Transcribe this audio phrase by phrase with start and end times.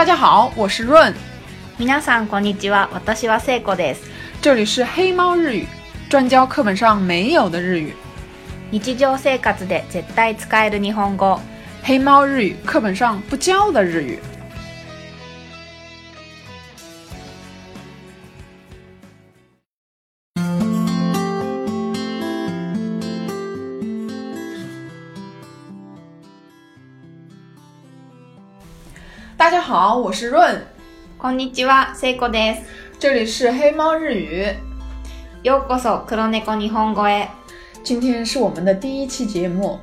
[0.00, 1.12] 大家好，我是润。
[1.78, 2.88] 皆さんこんにちは。
[2.94, 3.98] 私はセイコです。
[4.40, 5.66] 这里是黑猫日语，
[6.08, 7.92] 专教课本上没有的日语。
[8.72, 11.38] 日常生活で絶対使える日本語。
[11.82, 14.18] 黑猫日语课本上不教的日语。
[29.50, 30.64] 家好，我是润。
[31.18, 32.62] こんにちは、いこです。
[33.00, 34.54] 这里是黑猫日语。
[35.42, 37.28] ようこそ黒猫日本語へ。
[37.82, 39.80] 今天是我们的第一期节目。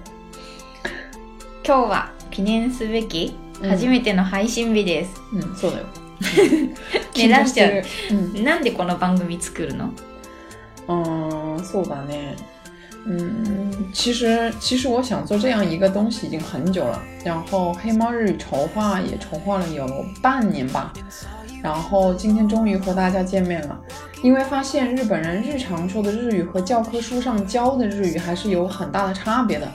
[1.66, 5.12] 今日は記念すべき初めての配信日です。
[5.34, 5.85] うん、うん、そうだよ。
[7.13, 9.90] ね、 なんうん、なんでこの番組作るの
[10.88, 12.38] うん、そうだね。
[13.10, 19.88] 嗯，其实其实我想做这样一个东西已经很久了，然后黑猫日语筹划也筹划了有
[20.22, 20.91] 半年吧，
[21.64, 23.80] 然后今天终于和大家见面了，
[24.22, 29.71] 因为发现日本人日常说的日语和教科书上教的日语还是有很大的差别的，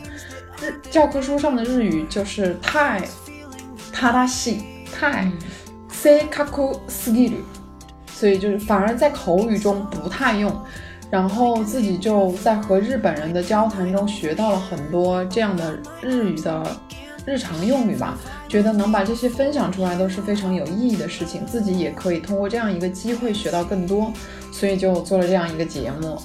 [0.60, 3.00] 日教科书上的日语就是太，
[3.90, 4.60] 他だ西
[4.94, 5.32] 太，
[5.90, 7.36] せ卡库斯ぎる，
[8.12, 10.54] 所以就是反而在口语中不太用。
[11.12, 16.64] 然后自己就在和日本人的交谈中学到了很多这样的日语的
[17.26, 18.16] 日常用语吧，
[18.48, 24.10] 觉得能把这些分享出来都是非常有意义的事情，自己也可以通过这样一个机会学到更多，
[24.50, 26.18] 所以就做了这样一个节目。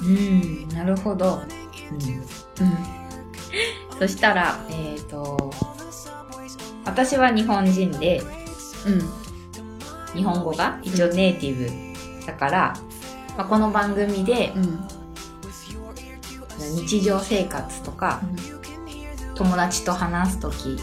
[0.00, 1.40] 嗯，なるほど。
[2.60, 2.72] 嗯。
[4.00, 5.36] そしたら、えっと、
[6.86, 8.22] 私は日本人で、
[8.86, 9.02] うん、
[10.14, 11.70] 日本語が一応ネイティブ
[12.26, 12.72] だから。
[13.36, 14.80] まあ、この番組で、うん、
[16.86, 18.20] 日常生活とか、
[19.28, 20.76] うん、友達と話す時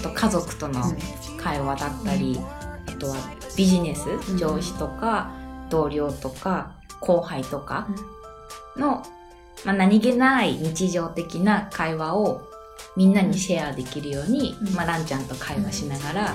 [0.00, 0.82] あと家族との
[1.42, 3.16] 会話だったり、あとは
[3.56, 4.06] ビジネス
[4.36, 5.30] 上司とか、
[5.70, 7.86] 同僚とか後輩とか
[8.76, 9.02] の、
[9.64, 12.42] まあ、何気ない日常的な会話を
[12.96, 16.34] みんなにシェアできるように、まあ、ランちゃんと会話しながら、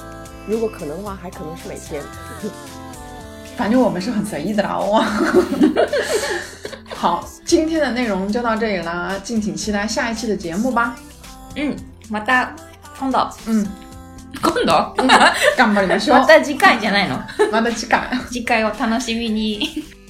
[0.47, 2.01] 如果可能的话，还可能是每天。
[3.57, 4.79] 反正我们是很随意的啦。
[6.95, 10.95] 好，今天的内容就到这里啦，敬请期待下一期的节目吧。
[11.55, 11.75] 嗯，
[12.09, 12.55] 么哒，
[12.97, 13.67] 空到，嗯，
[14.41, 14.95] 空岛。
[15.57, 16.17] 干不你们说。
[16.17, 17.51] 么哒，次回じゃないの？
[17.51, 20.00] 么哒，次 回，次回を楽しみに。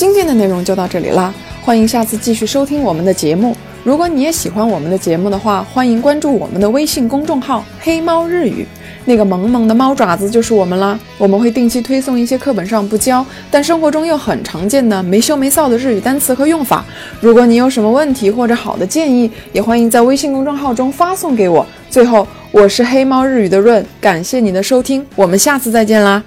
[0.00, 1.30] 今天的内容就到这里啦，
[1.62, 3.54] 欢迎下次继续收听我们的节目。
[3.84, 8.64] 如果你也喜欢我们的节目的话，欢迎关注我们的微信公众号“黑猫日语”，
[9.04, 10.98] 那个萌萌的猫爪子就是我们啦。
[11.18, 16.82] 我们会定期推送一些课本上不教但生活中又很常见的没羞没臊的日语单词和用法。
[17.20, 21.66] 如果你有什么问题或者好的建议，也欢迎在微信公众号中发送给我。
[21.90, 26.24] 最后，我是黑猫日语的润，感谢你的收听，我们下次再见啦。